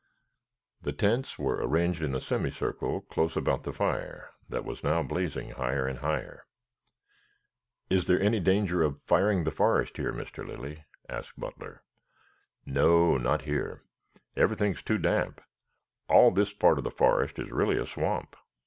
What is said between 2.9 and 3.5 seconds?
close